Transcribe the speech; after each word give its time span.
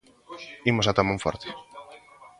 Imos 0.69 0.87
ata 0.87 1.07
Monforte. 1.09 1.47